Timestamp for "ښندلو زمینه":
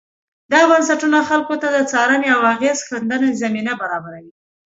2.87-3.73